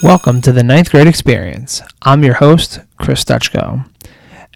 Welcome 0.00 0.42
to 0.42 0.52
the 0.52 0.62
ninth 0.62 0.92
grade 0.92 1.08
experience. 1.08 1.82
I'm 2.02 2.22
your 2.22 2.34
host, 2.34 2.78
Chris 2.98 3.24
Dutchko. 3.24 3.84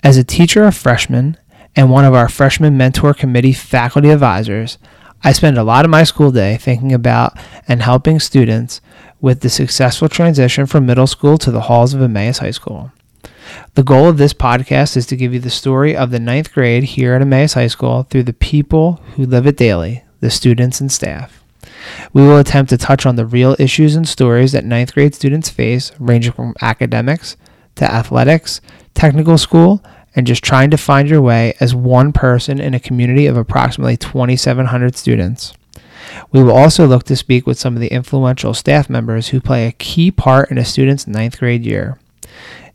As 0.05 0.17
a 0.17 0.23
teacher 0.23 0.63
of 0.63 0.77
freshmen 0.77 1.37
and 1.75 1.91
one 1.91 2.05
of 2.05 2.15
our 2.15 2.29
freshman 2.29 2.77
mentor 2.77 3.13
committee 3.13 3.53
faculty 3.53 4.11
advisors, 4.11 4.79
I 5.25 5.33
spend 5.33 5.59
a 5.59 5.65
lot 5.65 5.85
of 5.85 5.91
my 5.91 6.05
school 6.05 6.31
day 6.31 6.59
thinking 6.59 6.93
about 6.93 7.37
and 7.67 7.83
helping 7.83 8.21
students 8.21 8.81
with 9.21 9.41
the 9.41 9.51
successful 9.51 10.09
transition 10.09 10.67
from 10.67 10.87
middle 10.87 11.09
school 11.09 11.37
to 11.39 11.51
the 11.51 11.63
halls 11.63 11.93
of 11.93 12.03
Emmaus 12.03 12.39
High 12.39 12.53
School. 12.53 12.93
The 13.75 13.83
goal 13.83 14.09
of 14.09 14.19
this 14.19 14.33
podcast 14.33 14.97
is 14.97 15.07
to 15.07 15.17
give 15.17 15.35
you 15.35 15.41
the 15.41 15.51
story 15.51 15.97
of 15.97 16.13
the 16.13 16.21
ninth 16.21 16.53
grade 16.53 16.85
here 16.85 17.15
at 17.15 17.23
Emmaus 17.23 17.55
High 17.55 17.67
School 17.67 18.05
through 18.05 18.23
the 18.23 18.33
people 18.33 19.01
who 19.17 19.27
live 19.27 19.49
it 19.49 19.57
daily, 19.57 20.05
the 20.21 20.31
students 20.31 20.81
and 20.81 20.93
staff. 20.93 21.42
We 22.13 22.23
will 22.23 22.39
attempt 22.39 22.71
to 22.71 22.79
touch 22.79 23.07
on 23.07 23.17
the 23.17 23.27
real 23.27 23.57
issues 23.59 23.97
and 23.97 24.09
stories 24.09 24.53
that 24.53 24.65
ninth 24.65 24.95
grade 24.95 25.15
students 25.15 25.49
face, 25.49 25.93
ranging 25.99 26.33
from 26.33 26.55
academics 26.61 27.37
to 27.77 27.91
athletics, 27.91 28.61
technical 28.95 29.39
school, 29.39 29.83
and 30.15 30.27
just 30.27 30.45
trying 30.45 30.71
to 30.71 30.77
find 30.77 31.09
your 31.09 31.23
way 31.23 31.55
as 31.61 31.75
one 31.75 32.13
person 32.13 32.61
in 32.61 32.75
a 32.75 32.81
community 32.81 33.27
of 33.27 33.37
approximately 33.37 33.97
2,700 33.97 34.97
students. 34.97 35.55
We 36.31 36.43
will 36.43 36.53
also 36.53 36.87
look 36.87 37.05
to 37.05 37.17
speak 37.17 37.47
with 37.47 37.59
some 37.59 37.75
of 37.75 37.81
the 37.81 37.93
influential 37.93 38.55
staff 38.55 38.91
members 38.91 39.29
who 39.29 39.41
play 39.41 39.67
a 39.67 39.73
key 39.73 40.11
part 40.11 40.51
in 40.51 40.59
a 40.59 40.65
student's 40.65 41.07
ninth 41.07 41.39
grade 41.39 41.65
year. 41.65 41.99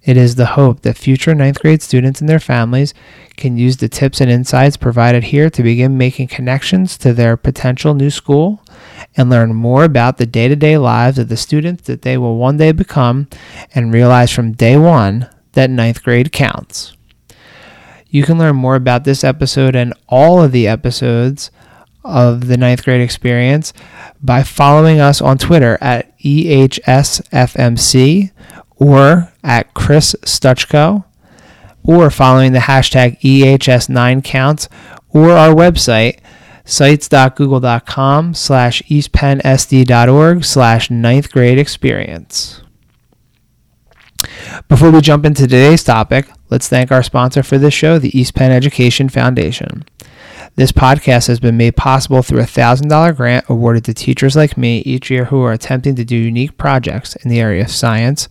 It 0.07 0.15
is 0.15 0.35
the 0.35 0.45
hope 0.45 0.83
that 0.83 0.97
future 0.97 1.35
ninth 1.35 1.59
grade 1.59 1.81
students 1.81 2.21
and 2.21 2.29
their 2.29 2.39
families 2.39 2.93
can 3.35 3.57
use 3.57 3.75
the 3.75 3.89
tips 3.89 4.21
and 4.21 4.31
insights 4.31 4.77
provided 4.77 5.25
here 5.25 5.49
to 5.49 5.61
begin 5.61 5.97
making 5.97 6.29
connections 6.29 6.97
to 6.99 7.11
their 7.11 7.35
potential 7.35 7.93
new 7.93 8.09
school 8.09 8.63
and 9.17 9.29
learn 9.29 9.53
more 9.53 9.83
about 9.83 10.17
the 10.17 10.25
day 10.25 10.47
to 10.47 10.55
day 10.55 10.77
lives 10.77 11.19
of 11.19 11.27
the 11.27 11.35
students 11.35 11.83
that 11.87 12.03
they 12.03 12.17
will 12.17 12.37
one 12.37 12.55
day 12.55 12.71
become 12.71 13.27
and 13.75 13.93
realize 13.93 14.31
from 14.31 14.53
day 14.53 14.77
one 14.77 15.27
that 15.51 15.69
ninth 15.69 16.01
grade 16.01 16.31
counts. 16.31 16.93
You 18.09 18.23
can 18.23 18.37
learn 18.37 18.55
more 18.55 18.75
about 18.75 19.03
this 19.03 19.25
episode 19.25 19.75
and 19.75 19.93
all 20.07 20.41
of 20.41 20.53
the 20.53 20.69
episodes 20.69 21.51
of 22.05 22.47
the 22.47 22.55
ninth 22.55 22.85
grade 22.85 23.01
experience 23.01 23.73
by 24.21 24.43
following 24.43 25.01
us 25.01 25.19
on 25.19 25.37
Twitter 25.37 25.77
at 25.81 26.17
EHSFMC 26.19 26.71
or 28.77 29.33
at 29.43 29.66
Chris 29.87 30.17
Dutchko 30.21 31.05
or 31.85 32.11
following 32.11 32.51
the 32.51 32.59
hashtag 32.59 33.17
EHS9counts 33.21 34.67
or 35.11 35.31
our 35.31 35.55
website 35.55 36.19
sites.google.com 36.65 38.33
slash 38.33 38.81
eastpennsd.org 38.89 40.43
slash 40.43 40.91
ninth 40.91 41.31
grade 41.31 41.57
experience. 41.57 42.61
Before 44.67 44.91
we 44.91 44.99
jump 44.99 45.25
into 45.25 45.43
today's 45.43 45.85
topic, 45.85 46.29
let's 46.49 46.67
thank 46.67 46.91
our 46.91 47.01
sponsor 47.01 47.41
for 47.41 47.57
this 47.57 47.73
show, 47.73 47.97
the 47.97 48.19
East 48.19 48.35
Penn 48.35 48.51
Education 48.51 49.07
Foundation. 49.07 49.85
This 50.57 50.73
podcast 50.73 51.27
has 51.27 51.39
been 51.39 51.55
made 51.55 51.77
possible 51.77 52.21
through 52.21 52.41
a 52.41 52.43
$1,000 52.43 53.15
grant 53.15 53.45
awarded 53.47 53.85
to 53.85 53.93
teachers 53.93 54.35
like 54.35 54.57
me 54.57 54.79
each 54.79 55.09
year 55.09 55.25
who 55.25 55.41
are 55.43 55.53
attempting 55.53 55.95
to 55.95 56.03
do 56.03 56.17
unique 56.17 56.57
projects 56.57 57.15
in 57.15 57.29
the 57.29 57.39
area 57.39 57.63
of 57.63 57.71
science, 57.71 58.27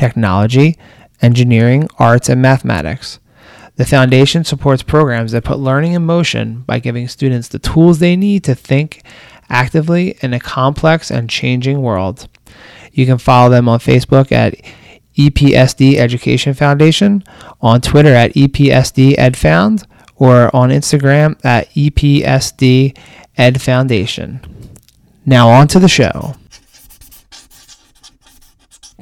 technology, 0.00 0.78
engineering, 1.22 1.88
arts, 1.98 2.28
and 2.28 2.40
mathematics. 2.40 3.18
The 3.76 3.86
foundation 3.86 4.44
supports 4.44 4.82
programs 4.82 5.32
that 5.32 5.44
put 5.44 5.58
learning 5.58 5.92
in 5.92 6.04
motion 6.04 6.62
by 6.66 6.80
giving 6.80 7.08
students 7.08 7.48
the 7.48 7.58
tools 7.58 7.98
they 7.98 8.16
need 8.16 8.44
to 8.44 8.54
think 8.54 9.02
actively 9.48 10.16
in 10.20 10.34
a 10.34 10.40
complex 10.40 11.10
and 11.10 11.30
changing 11.30 11.80
world. 11.82 12.28
You 12.92 13.06
can 13.06 13.18
follow 13.18 13.50
them 13.50 13.68
on 13.68 13.78
Facebook 13.78 14.32
at 14.32 14.54
EPSD 15.16 15.96
Education 15.96 16.54
Foundation, 16.54 17.24
on 17.60 17.80
Twitter 17.80 18.14
at 18.14 18.34
EPSD 18.34 19.16
EdFound, 19.16 19.86
or 20.16 20.54
on 20.54 20.70
Instagram 20.70 21.42
at 21.44 21.70
EPSD 21.70 22.96
Ed 23.36 23.60
Foundation. 23.60 24.40
Now 25.24 25.48
on 25.48 25.68
to 25.68 25.78
the 25.78 25.88
show. 25.88 26.34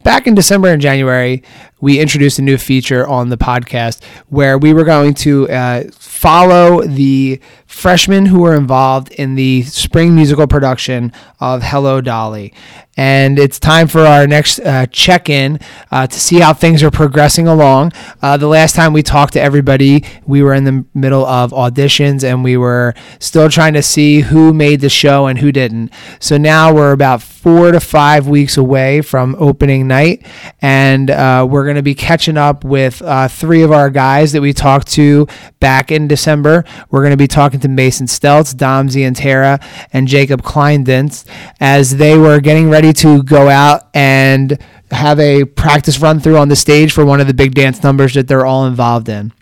Back 0.04 0.26
in 0.26 0.34
December 0.34 0.68
and 0.68 0.80
January, 0.80 1.42
we 1.80 2.00
introduced 2.00 2.38
a 2.38 2.42
new 2.42 2.58
feature 2.58 3.06
on 3.06 3.28
the 3.28 3.36
podcast 3.36 4.02
where 4.28 4.58
we 4.58 4.72
were 4.72 4.84
going 4.84 5.14
to 5.14 5.48
uh, 5.48 5.84
follow 5.92 6.82
the 6.82 7.40
freshmen 7.66 8.26
who 8.26 8.40
were 8.40 8.54
involved 8.54 9.12
in 9.12 9.34
the 9.34 9.62
spring 9.62 10.14
musical 10.14 10.46
production 10.46 11.12
of 11.38 11.62
Hello 11.62 12.00
Dolly. 12.00 12.52
And 12.96 13.38
it's 13.38 13.60
time 13.60 13.86
for 13.86 14.00
our 14.00 14.26
next 14.26 14.58
uh, 14.58 14.86
check 14.86 15.28
in 15.28 15.60
uh, 15.92 16.08
to 16.08 16.18
see 16.18 16.40
how 16.40 16.52
things 16.52 16.82
are 16.82 16.90
progressing 16.90 17.46
along. 17.46 17.92
Uh, 18.20 18.36
the 18.36 18.48
last 18.48 18.74
time 18.74 18.92
we 18.92 19.04
talked 19.04 19.34
to 19.34 19.40
everybody, 19.40 20.04
we 20.26 20.42
were 20.42 20.52
in 20.52 20.64
the 20.64 20.84
middle 20.94 21.24
of 21.24 21.52
auditions 21.52 22.24
and 22.24 22.42
we 22.42 22.56
were 22.56 22.94
still 23.20 23.48
trying 23.48 23.74
to 23.74 23.82
see 23.82 24.22
who 24.22 24.52
made 24.52 24.80
the 24.80 24.88
show 24.88 25.26
and 25.26 25.38
who 25.38 25.52
didn't. 25.52 25.92
So 26.18 26.38
now 26.38 26.74
we're 26.74 26.90
about 26.90 27.22
four 27.22 27.70
to 27.70 27.78
five 27.78 28.26
weeks 28.26 28.56
away 28.56 29.00
from 29.00 29.36
opening 29.38 29.86
night, 29.86 30.26
and 30.60 31.08
uh, 31.08 31.46
we're 31.48 31.64
going 31.68 31.76
to 31.76 31.82
be 31.82 31.94
catching 31.94 32.36
up 32.36 32.64
with 32.64 33.00
uh, 33.02 33.28
three 33.28 33.62
of 33.62 33.70
our 33.70 33.90
guys 33.90 34.32
that 34.32 34.40
we 34.40 34.52
talked 34.52 34.88
to 34.92 35.26
back 35.60 35.92
in 35.92 36.08
December. 36.08 36.64
We're 36.90 37.02
going 37.02 37.12
to 37.12 37.16
be 37.16 37.28
talking 37.28 37.60
to 37.60 37.68
Mason 37.68 38.06
Steltz, 38.06 38.58
and 39.06 39.16
Tara, 39.16 39.60
and 39.92 40.08
Jacob 40.08 40.42
Klinedinst 40.42 41.28
as 41.60 41.96
they 41.96 42.18
were 42.18 42.40
getting 42.40 42.68
ready 42.70 42.92
to 42.94 43.22
go 43.22 43.48
out 43.48 43.88
and 43.94 44.58
have 44.90 45.20
a 45.20 45.44
practice 45.44 46.00
run 46.00 46.18
through 46.18 46.38
on 46.38 46.48
the 46.48 46.56
stage 46.56 46.92
for 46.92 47.04
one 47.04 47.20
of 47.20 47.26
the 47.26 47.34
big 47.34 47.54
dance 47.54 47.82
numbers 47.82 48.14
that 48.14 48.26
they're 48.26 48.46
all 48.46 48.66
involved 48.66 49.08
in. 49.08 49.32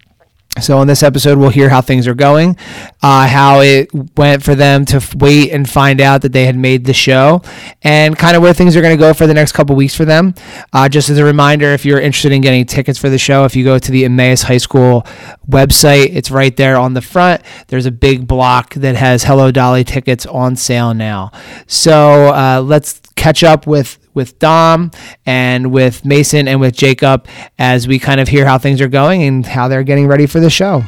So, 0.61 0.81
in 0.81 0.89
this 0.89 1.03
episode, 1.03 1.37
we'll 1.37 1.51
hear 1.51 1.69
how 1.69 1.83
things 1.83 2.07
are 2.07 2.15
going, 2.15 2.57
uh, 3.03 3.29
how 3.29 3.61
it 3.61 3.91
went 4.17 4.43
for 4.43 4.55
them 4.55 4.87
to 4.87 4.97
f- 4.97 5.15
wait 5.15 5.53
and 5.53 5.69
find 5.69 6.01
out 6.01 6.23
that 6.23 6.33
they 6.33 6.47
had 6.47 6.57
made 6.57 6.87
the 6.87 6.95
show, 6.95 7.43
and 7.83 8.17
kind 8.17 8.35
of 8.37 8.43
where 8.43 8.55
things 8.55 8.75
are 8.75 8.81
going 8.81 8.97
to 8.97 9.01
go 9.01 9.13
for 9.13 9.27
the 9.27 9.35
next 9.35 9.53
couple 9.53 9.77
weeks 9.77 9.95
for 9.95 10.07
them. 10.07 10.35
Uh, 10.73 10.89
just 10.89 11.11
as 11.11 11.19
a 11.19 11.25
reminder, 11.25 11.73
if 11.73 11.85
you're 11.85 12.01
interested 12.01 12.33
in 12.33 12.41
getting 12.41 12.65
tickets 12.65 12.99
for 12.99 13.11
the 13.11 13.19
show, 13.19 13.45
if 13.45 13.55
you 13.55 13.65
go 13.65 13.79
to 13.79 13.93
the 13.93 14.07
Emmaus 14.07 14.43
High 14.43 14.57
School 14.57 15.07
website, 15.47 16.09
it's 16.17 16.31
right 16.31 16.57
there 16.57 16.79
on 16.79 16.95
the 16.95 17.03
front. 17.03 17.43
There's 17.69 17.87
a 17.87 17.93
big 17.93 18.27
block 18.27 18.73
that 18.75 18.97
has 18.97 19.25
Hello 19.25 19.51
Dolly 19.51 19.85
tickets 19.85 20.25
on 20.25 20.57
sale 20.57 20.95
now. 20.95 21.33
So, 21.67 22.29
uh, 22.35 22.63
let's 22.65 23.01
catch 23.15 23.45
up 23.45 23.67
with 23.67 23.99
with 24.17 24.41
Dom 24.41 24.91
and 25.25 25.71
with 25.71 26.05
Mason 26.05 26.49
and 26.49 26.59
with 26.61 26.75
Jacob 26.77 27.29
as 27.59 27.87
we 27.87 28.01
kind 28.01 28.21
of 28.21 28.27
hear 28.27 28.45
how 28.45 28.59
things 28.59 28.81
are 28.81 28.89
going 28.89 29.23
and 29.23 29.47
how 29.47 29.69
they're 29.69 29.85
getting 29.85 30.09
ready 30.09 30.27
for 30.27 30.41
the 30.41 30.51
show. 30.51 30.83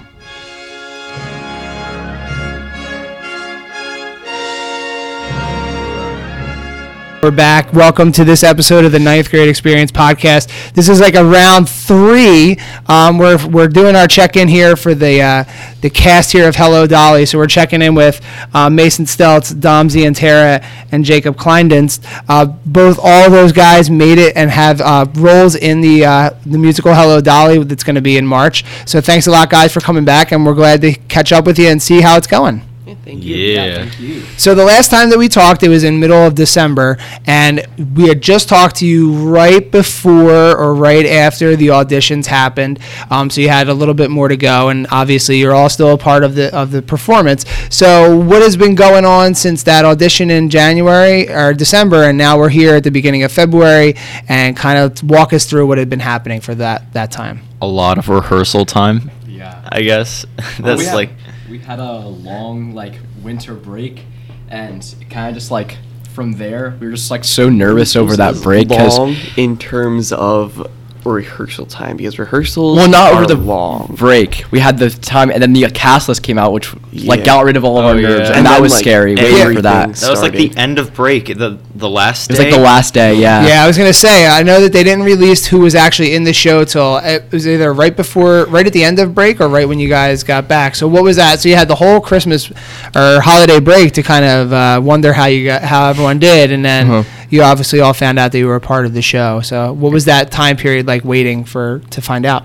We're 7.21 7.33
back. 7.33 7.73
Welcome 7.73 8.13
to 8.13 8.25
this 8.25 8.45
episode 8.45 8.85
of 8.85 8.93
the 8.93 9.01
Ninth 9.01 9.31
Grade 9.31 9.49
Experience 9.49 9.91
podcast. 9.91 10.73
This 10.75 10.89
is 10.89 11.01
like 11.01 11.17
a 11.17 11.25
round 11.25 11.69
three. 11.69 12.57
Um, 12.87 13.19
we're, 13.19 13.45
we're 13.49 13.67
doing 13.67 13.97
our 13.97 14.07
check 14.07 14.37
in 14.37 14.47
here 14.47 14.77
for 14.77 14.95
the 14.95 15.21
uh, 15.21 15.45
the 15.81 15.91
cast 15.91 16.31
here 16.31 16.49
of 16.49 16.55
Hello 16.55 16.87
Dolly. 16.87 17.27
So 17.27 17.37
we're 17.39 17.49
checking 17.49 17.83
in 17.83 17.97
with 17.97 18.25
uh, 18.55 18.71
Mason 18.71 19.05
Steltz, 19.05 19.59
Dom 19.61 19.89
Zientara, 19.89 20.65
and 20.93 21.05
Jacob 21.05 21.35
Klinedinst. 21.35 22.05
Uh, 22.29 22.47
both 22.47 23.01
all 23.03 23.29
those 23.29 23.51
guys 23.51 23.91
made 23.91 24.19
it 24.19 24.37
and 24.37 24.49
have 24.49 24.81
uh, 24.81 25.05
roles 25.15 25.57
in 25.57 25.81
the 25.81 26.05
uh, 26.05 26.31
the 26.47 26.59
musical 26.59 26.95
Hello 26.95 27.21
Dolly 27.21 27.65
that's 27.65 27.83
going 27.83 27.97
to 27.97 28.01
be 28.01 28.17
in 28.17 28.27
March. 28.29 28.65
So 28.87 29.01
thanks 29.01 29.27
a 29.27 29.33
lot, 29.33 29.51
guys, 29.51 29.73
for 29.73 29.81
coming 29.81 30.05
back, 30.05 30.31
and 30.31 30.47
we're 30.47 30.55
glad 30.55 30.83
to 30.83 30.93
catch 30.93 31.33
up 31.33 31.47
with 31.47 31.59
you 31.59 31.67
and 31.67 31.83
see 31.83 32.01
how 32.01 32.17
it's 32.17 32.29
going. 32.29 32.68
Thank 33.09 33.25
you. 33.25 33.37
Yeah. 33.37 33.85
thank 33.87 33.99
you. 34.01 34.21
So 34.37 34.55
the 34.55 34.67
last 34.67 34.91
time 34.91 35.09
that 35.09 35.19
we 35.19 35.29
talked, 35.29 35.63
it 35.63 35.71
was 35.71 35.83
in 35.83 35.99
middle 35.99 36.27
of 36.27 36.35
December, 36.35 36.99
and 37.27 37.67
we 37.97 38.07
had 38.07 38.21
just 38.21 38.51
talked 38.51 38.77
to 38.77 38.87
you 38.87 39.15
right 39.31 39.71
before 39.71 40.55
or 40.55 40.75
right 40.75 41.07
after 41.07 41.57
the 41.57 41.69
auditions 41.69 42.27
happened. 42.27 42.79
Um, 43.11 43.31
so 43.31 43.41
you 43.41 43.49
had 43.49 43.69
a 43.71 43.73
little 43.73 43.95
bit 43.95 44.11
more 44.11 44.29
to 44.29 44.37
go, 44.37 44.69
and 44.69 44.87
obviously 44.91 45.39
you're 45.39 45.55
all 45.55 45.71
still 45.71 45.95
a 45.95 45.97
part 45.97 46.23
of 46.23 46.35
the 46.35 46.55
of 46.55 46.71
the 46.71 46.83
performance. 46.83 47.47
So 47.71 48.15
what 48.15 48.43
has 48.43 48.59
been 48.59 48.75
going 48.75 49.07
on 49.07 49.35
since 49.35 49.63
that 49.63 49.87
audition 49.87 50.31
in 50.31 50.51
January 50.51 51.31
or 51.31 51.55
December, 51.55 52.03
and 52.05 52.19
now 52.19 52.37
we're 52.37 52.51
here 52.51 52.75
at 52.75 52.85
the 52.85 52.91
beginning 52.91 53.23
of 53.23 53.33
February, 53.33 53.95
and 54.29 54.55
kind 54.55 54.79
of 54.79 55.03
walk 55.09 55.33
us 55.33 55.47
through 55.47 55.67
what 55.67 55.79
had 55.79 55.89
been 55.89 56.01
happening 56.01 56.43
for 56.43 56.55
that 56.57 56.93
that 56.93 57.11
time. 57.11 57.41
a 57.63 57.67
lot 57.67 57.97
of 57.97 58.11
rehearsal 58.11 58.67
time, 58.67 59.11
Yeah. 59.27 59.67
I 59.73 59.81
guess. 59.81 60.27
Well, 60.59 60.77
That's 60.77 60.81
we 60.81 60.85
had- 60.87 60.95
like 60.95 61.11
we 61.51 61.59
had 61.59 61.79
a 61.79 62.01
long 62.07 62.75
like 62.75 62.95
winter 63.23 63.55
break, 63.55 64.05
and 64.49 64.95
kind 65.11 65.29
of 65.29 65.35
just 65.35 65.51
like 65.51 65.79
from 66.11 66.33
there 66.33 66.77
we 66.81 66.89
were 66.89 66.95
just 66.95 67.13
like 67.13 67.23
so 67.23 67.49
nervous 67.49 67.95
over 67.95 68.17
that 68.17 68.35
break 68.43 68.67
because 68.69 68.99
long 68.99 69.15
in 69.37 69.57
terms 69.57 70.13
of 70.13 70.67
rehearsal 71.13 71.67
time 71.67 71.97
because 71.97 72.19
rehearsals 72.19 72.77
Well, 72.77 72.89
not 72.89 73.13
over 73.13 73.27
the 73.27 73.35
long. 73.35 73.95
break. 73.99 74.45
We 74.51 74.61
had 74.61 74.79
the 74.79 74.91
time, 74.91 75.31
and 75.31 75.43
then 75.43 75.53
the 75.53 75.69
cast 75.71 76.09
list 76.09 76.23
came 76.23 76.39
out, 76.39 76.53
which 76.53 76.73
like 76.93 77.21
Yeah. 77.21 77.27
got 77.27 77.45
rid 77.45 77.57
of 77.57 77.65
all 77.65 77.79
of 77.79 77.85
Oh, 77.85 77.89
our 77.89 77.95
nerves, 77.95 78.05
yeah. 78.21 78.27
and, 78.29 78.37
And 78.37 78.47
that 78.47 78.53
then, 78.55 78.63
was 78.63 78.73
like, 78.73 78.81
scary. 78.83 79.15
Waiting 79.17 79.55
for 79.55 79.63
that. 79.63 79.95
That 79.95 80.11
was 80.11 80.23
like 80.23 80.33
the 80.33 80.53
end 80.57 80.79
of 80.79 80.95
break, 80.95 81.27
the 81.39 81.59
the 81.75 81.89
last 81.89 82.31
It 82.31 82.33
was 82.33 82.41
like 82.41 82.51
the 82.51 82.59
last 82.59 82.93
day. 82.95 83.15
Yeah. 83.15 83.47
Yeah, 83.47 83.63
I 83.65 83.67
was 83.67 83.79
gonna 83.79 83.93
say. 83.93 84.27
I 84.27 84.43
know 84.43 84.61
that 84.61 84.73
they 84.73 84.83
didn't 84.83 85.05
release 85.05 85.47
who 85.47 85.61
was 85.61 85.75
actually 85.75 86.15
in 86.15 86.25
the 86.25 86.33
show 86.33 86.65
till 86.65 86.97
it 86.99 87.25
was 87.31 87.47
either 87.47 87.73
right 87.73 87.95
before, 87.97 88.47
right 88.47 88.67
at 88.67 88.73
the 88.73 88.83
end 88.85 88.99
of 88.99 89.15
break, 89.15 89.41
or 89.41 89.49
right 89.49 89.69
when 89.69 89.79
you 89.79 89.89
guys 89.89 90.23
got 90.25 90.49
back. 90.49 90.75
So 90.75 90.89
what 90.89 91.03
was 91.05 91.17
that? 91.17 91.41
So 91.41 91.49
you 91.49 91.57
had 91.57 91.69
the 91.69 91.77
whole 91.77 92.01
Christmas 92.01 92.51
or 92.97 93.21
holiday 93.21 93.61
break 93.61 93.93
to 93.93 94.03
kind 94.03 94.25
of 94.25 94.53
uh, 94.53 94.81
wonder 94.83 95.13
how 95.13 95.27
you 95.27 95.45
got, 95.47 95.63
how 95.63 95.89
everyone 95.91 96.19
did, 96.19 96.51
and 96.53 96.65
then 96.65 96.91
Uh-huh. 96.91 97.03
You 97.31 97.43
obviously 97.43 97.81
all 97.81 97.93
found 97.93 98.19
out 98.19 98.33
that 98.33 98.39
you 98.39 98.47
were 98.47 98.57
a 98.57 98.61
part 98.61 98.87
of 98.87 98.95
the 98.95 99.03
show. 99.03 99.41
So 99.41 99.73
what 99.73 99.93
was 99.93 100.05
that 100.07 100.31
time 100.31 100.57
period 100.57 100.87
like, 100.87 101.05
waiting 101.05 101.45
for 101.45 101.81
to 101.91 102.01
find 102.01 102.25
out? 102.27 102.45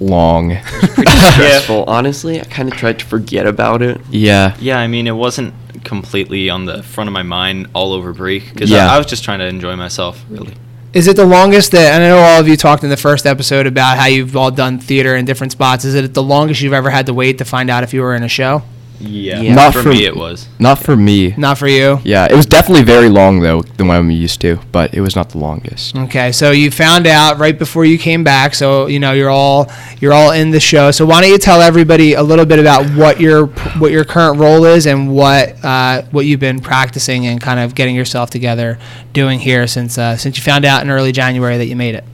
Long. 0.00 0.56
pretty 0.62 1.10
stressful. 1.32 1.84
Honestly, 1.86 2.40
I 2.40 2.44
kind 2.44 2.70
of 2.72 2.76
tried 2.78 2.98
to 3.00 3.04
forget 3.06 3.46
about 3.46 3.82
it. 3.82 4.00
yeah. 4.10 4.56
Yeah, 4.58 4.78
I 4.78 4.86
mean, 4.86 5.06
it 5.06 5.12
wasn't 5.12 5.54
completely 5.84 6.48
on 6.50 6.64
the 6.64 6.82
front 6.82 7.08
of 7.08 7.12
my 7.12 7.22
mind 7.22 7.68
all 7.74 7.92
over 7.92 8.12
break 8.12 8.52
because 8.52 8.70
Yeah. 8.70 8.90
I, 8.90 8.94
I 8.94 8.98
was 8.98 9.06
just 9.06 9.24
trying 9.24 9.38
to 9.40 9.46
enjoy 9.46 9.76
myself, 9.76 10.24
really. 10.30 10.54
Is 10.92 11.06
it 11.06 11.16
the 11.16 11.24
longest 11.24 11.70
that? 11.72 11.94
And 11.94 12.02
I 12.02 12.08
know 12.08 12.18
all 12.18 12.40
of 12.40 12.48
you 12.48 12.56
talked 12.56 12.82
in 12.82 12.90
the 12.90 12.96
first 12.96 13.24
episode 13.24 13.66
about 13.66 13.96
how 13.96 14.06
you've 14.06 14.36
all 14.36 14.50
done 14.50 14.78
theater 14.80 15.14
in 15.16 15.24
different 15.24 15.52
spots. 15.52 15.84
Is 15.84 15.94
it 15.94 16.14
the 16.14 16.22
longest 16.22 16.62
you've 16.62 16.72
ever 16.72 16.90
had 16.90 17.06
to 17.06 17.14
wait 17.14 17.38
to 17.38 17.44
find 17.44 17.70
out 17.70 17.84
if 17.84 17.94
you 17.94 18.00
were 18.00 18.14
in 18.14 18.22
a 18.24 18.28
show? 18.28 18.62
Yeah, 19.00 19.40
Yeah. 19.40 19.54
Not 19.54 19.72
for, 19.72 19.82
for- 19.82 19.88
me 19.88 20.04
it 20.04 20.14
was. 20.14 20.48
Not 20.58 20.78
for 20.78 20.94
me. 20.96 21.34
Not 21.36 21.56
for 21.58 21.66
you. 21.68 22.00
Yeah, 22.04 22.26
it 22.30 22.34
was 22.36 22.46
definitely 22.46 22.84
very 22.84 23.08
long 23.08 23.40
though 23.40 23.62
than 23.62 23.88
what 23.88 23.96
I'm 23.96 24.10
used 24.10 24.40
to, 24.42 24.58
but 24.72 24.92
it 24.94 25.00
was 25.00 25.16
not 25.16 25.30
the 25.30 25.38
longest. 25.38 25.96
Okay, 25.96 26.32
so 26.32 26.50
you 26.50 26.70
found 26.70 27.06
out 27.06 27.38
right 27.38 27.58
before 27.58 27.84
you 27.84 27.98
came 27.98 28.22
back, 28.24 28.54
so 28.54 28.86
you 28.86 28.98
know 29.00 29.12
you're 29.12 29.30
all 29.30 29.70
you're 30.00 30.12
all 30.12 30.32
in 30.32 30.50
the 30.50 30.60
show. 30.60 30.90
So 30.90 31.06
why 31.06 31.20
don't 31.22 31.30
you 31.30 31.38
tell 31.38 31.60
everybody 31.62 32.14
a 32.14 32.22
little 32.22 32.44
bit 32.46 32.58
about 32.58 32.84
what 32.90 33.20
your 33.20 33.46
what 33.78 33.90
your 33.90 34.04
current 34.04 34.38
role 34.38 34.64
is 34.64 34.86
and 34.86 35.14
what 35.14 35.64
uh, 35.64 36.02
what 36.10 36.26
you've 36.26 36.40
been 36.40 36.60
practicing 36.60 37.26
and 37.26 37.40
kind 37.40 37.58
of 37.60 37.74
getting 37.74 37.96
yourself 37.96 38.30
together 38.30 38.78
doing 39.12 39.38
here 39.40 39.66
since 39.66 39.96
uh, 39.98 40.16
since 40.16 40.36
you 40.36 40.42
found 40.42 40.64
out 40.64 40.82
in 40.82 40.90
early 40.90 41.12
January 41.12 41.56
that 41.56 41.66
you 41.66 41.76
made 41.76 41.94
it. 41.94 42.04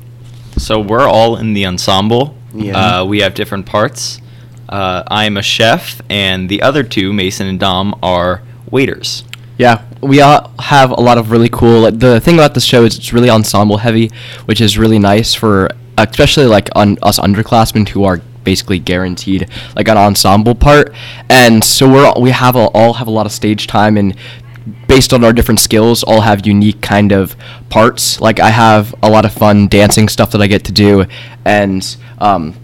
So 0.58 0.80
we're 0.80 1.06
all 1.08 1.36
in 1.36 1.52
the 1.52 1.66
ensemble. 1.66 2.34
Yeah. 2.54 3.00
Uh, 3.00 3.04
we 3.04 3.20
have 3.20 3.34
different 3.34 3.66
parts. 3.66 4.20
Uh, 4.68 5.02
I'm 5.06 5.36
a 5.36 5.42
chef, 5.42 6.00
and 6.10 6.48
the 6.48 6.62
other 6.62 6.82
two, 6.82 7.12
Mason 7.12 7.46
and 7.46 7.58
Dom, 7.60 7.98
are 8.02 8.42
waiters. 8.70 9.24
Yeah, 9.58 9.84
we 10.02 10.20
all 10.20 10.52
have 10.58 10.90
a 10.90 11.00
lot 11.00 11.18
of 11.18 11.30
really 11.30 11.48
cool. 11.48 11.80
Like, 11.80 11.98
the 11.98 12.20
thing 12.20 12.34
about 12.34 12.54
this 12.54 12.64
show 12.64 12.84
is 12.84 12.98
it's 12.98 13.12
really 13.12 13.30
ensemble 13.30 13.78
heavy, 13.78 14.10
which 14.44 14.60
is 14.60 14.76
really 14.76 14.98
nice 14.98 15.34
for 15.34 15.70
especially 15.98 16.44
like 16.44 16.68
us 16.74 17.18
underclassmen 17.18 17.88
who 17.88 18.04
are 18.04 18.20
basically 18.44 18.78
guaranteed 18.78 19.48
like 19.74 19.88
an 19.88 19.96
ensemble 19.96 20.54
part. 20.54 20.94
And 21.30 21.64
so 21.64 21.88
we're 21.90 22.04
all- 22.06 22.20
we 22.20 22.30
have 22.32 22.54
a, 22.54 22.66
all 22.74 22.92
have 22.94 23.06
a 23.08 23.10
lot 23.10 23.24
of 23.26 23.32
stage 23.32 23.66
time 23.66 23.96
and 23.96 24.14
based 24.88 25.12
on 25.14 25.24
our 25.24 25.32
different 25.32 25.58
skills 25.60 26.02
all 26.04 26.20
have 26.20 26.46
unique 26.46 26.80
kind 26.82 27.12
of 27.12 27.34
parts. 27.70 28.20
Like 28.20 28.38
I 28.40 28.50
have 28.50 28.94
a 29.02 29.08
lot 29.10 29.24
of 29.24 29.32
fun 29.32 29.68
dancing 29.68 30.08
stuff 30.08 30.30
that 30.32 30.42
I 30.42 30.46
get 30.48 30.64
to 30.64 30.72
do 30.72 31.06
and 31.44 31.96
um, 32.18 32.54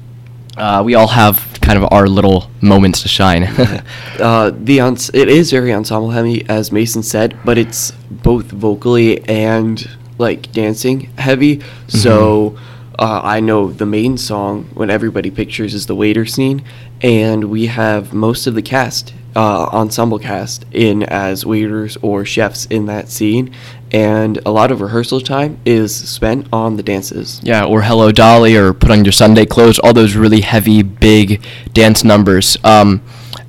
uh, 0.56 0.82
we 0.84 0.94
all 0.94 1.08
have 1.08 1.48
kind 1.60 1.78
of 1.82 1.88
our 1.92 2.06
little 2.06 2.50
moments 2.60 3.02
to 3.02 3.08
shine. 3.08 3.48
Uh, 4.20 4.52
the 4.54 4.78
ens- 4.78 5.10
it 5.14 5.28
is 5.28 5.50
very 5.50 5.72
ensemble 5.72 6.10
heavy, 6.10 6.46
as 6.48 6.70
Mason 6.70 7.02
said, 7.02 7.36
but 7.44 7.58
it's 7.58 7.90
both 8.08 8.44
vocally 8.46 9.26
and 9.28 9.88
like 10.18 10.52
dancing 10.52 11.10
heavy. 11.18 11.60
So 11.88 12.56
uh, 12.98 13.20
I 13.24 13.40
know 13.40 13.72
the 13.72 13.86
main 13.86 14.16
song 14.18 14.68
when 14.74 14.90
everybody 14.90 15.30
pictures 15.30 15.74
is 15.74 15.86
the 15.86 15.96
waiter 15.96 16.24
scene, 16.26 16.62
and 17.00 17.44
we 17.44 17.66
have 17.66 18.12
most 18.12 18.46
of 18.46 18.54
the 18.54 18.62
cast, 18.62 19.12
uh, 19.34 19.64
ensemble 19.72 20.20
cast, 20.20 20.66
in 20.70 21.02
as 21.02 21.44
waiters 21.44 21.96
or 22.02 22.24
chefs 22.24 22.66
in 22.66 22.86
that 22.86 23.08
scene, 23.08 23.52
and 23.92 24.38
a 24.46 24.50
lot 24.50 24.72
of 24.72 24.80
rehearsal 24.80 25.20
time 25.20 25.58
is 25.64 25.94
spent 25.94 26.46
on 26.52 26.76
the 26.76 26.82
dances. 26.82 27.40
Yeah, 27.42 27.64
or 27.64 27.82
Hello 27.82 28.10
Dolly, 28.10 28.56
or 28.56 28.72
Put 28.72 28.90
on 28.90 29.04
Your 29.04 29.12
Sunday 29.12 29.44
Clothes, 29.44 29.78
all 29.78 29.92
those 29.92 30.16
really 30.16 30.40
heavy, 30.40 30.82
big 30.82 31.44
dance 31.74 32.02
numbers. 32.02 32.56
Um, 32.64 33.02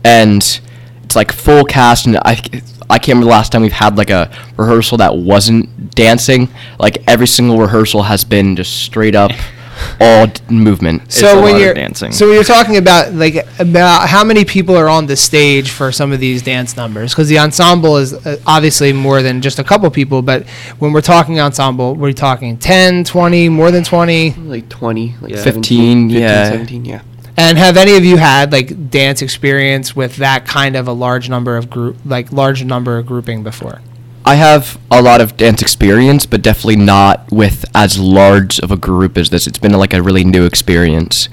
and 0.04 0.62
it's 1.04 1.16
like 1.16 1.31
full 1.31 1.63
cast, 1.63 2.06
and 2.06 2.18
I, 2.18 2.42
I 2.90 3.00
can't 3.00 3.07
remember 3.10 3.25
the 3.25 3.31
last 3.31 3.51
time 3.54 3.62
we've 3.62 3.72
had 3.72 3.98
like 3.98 4.10
a 4.10 4.30
rehearsal 4.57 4.98
that 4.98 5.16
wasn't 5.16 5.95
dancing. 5.95 6.50
Like 6.78 7.01
every 7.07 7.28
single 7.28 7.57
rehearsal 7.57 8.04
has 8.04 8.25
been 8.25 8.56
just 8.57 8.84
straight 8.84 9.16
up 9.16 9.31
all 10.01 10.27
d- 10.27 10.41
movement. 10.50 11.03
It's 11.03 11.19
so 11.19 11.39
a 11.39 11.41
when 11.44 11.53
lot 11.53 11.62
you're 11.62 11.74
dancing. 11.74 12.12
so 12.12 12.25
when 12.27 12.35
you're 12.35 12.44
talking 12.44 12.77
about 12.77 13.13
like 13.13 13.35
about 13.59 14.09
how 14.09 14.24
many 14.24 14.45
people 14.45 14.75
are 14.75 14.89
on 14.89 15.06
the 15.06 15.15
stage 15.15 15.69
for 15.71 15.91
some 15.91 16.12
of 16.12 16.19
these 16.19 16.41
dance 16.41 16.75
numbers 16.75 17.13
because 17.13 17.30
the 17.30 17.39
ensemble 17.39 17.97
is 17.97 18.13
uh, 18.13 18.38
obviously 18.47 18.94
more 18.94 19.21
than 19.21 19.41
just 19.41 19.59
a 19.59 19.63
couple 19.63 19.89
people 19.91 20.21
but 20.21 20.47
when 20.80 20.91
we're 20.94 21.01
talking 21.01 21.39
ensemble 21.39 21.95
we're 21.95 22.12
talking 22.13 22.57
10 22.57 23.03
20 23.03 23.50
more 23.50 23.71
than 23.71 23.83
20 23.83 24.31
Like 24.33 24.69
20, 24.69 25.15
like 25.21 25.31
Yeah. 25.31 25.38
17, 25.44 26.09
15, 26.09 26.09
yeah. 26.09 26.50
17, 26.51 26.85
yeah. 26.85 27.01
and 27.38 27.57
have 27.57 27.77
any 27.77 27.95
of 27.95 28.03
you 28.06 28.18
had 28.18 28.51
like 28.51 28.89
dance 28.89 29.21
experience 29.21 29.95
with 29.95 30.18
that 30.18 30.45
kind 30.45 30.75
of 30.75 30.88
a 30.88 30.94
large 30.94 31.30
number 31.30 31.57
of 31.57 31.69
group 31.69 31.97
like 32.06 32.31
large 32.31 32.63
number 32.63 32.97
of 32.97 33.06
grouping 33.06 33.44
before 33.44 33.81
I 34.25 34.36
have 34.36 34.80
a 34.90 35.02
lot 35.02 35.20
of 35.22 35.36
dance 35.36 35.62
experience, 35.62 36.25
but 36.25 36.42
definitely 36.42 36.78
not 36.78 37.30
with 37.31 37.66
as 37.75 38.00
large 38.00 38.60
of 38.60 38.72
a 38.72 38.78
group 38.78 39.18
as 39.18 39.30
this. 39.30 39.48
It's 39.48 39.58
been 39.60 39.74
like 39.74 39.94
a 39.94 40.02
really 40.02 40.24
new 40.24 40.46
experience. 40.46 41.28